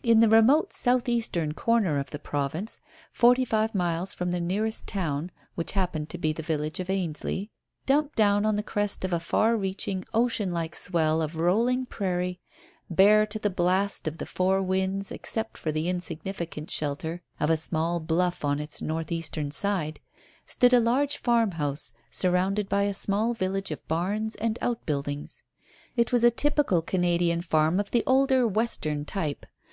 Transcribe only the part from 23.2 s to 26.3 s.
village of barns and outbuildings. It was a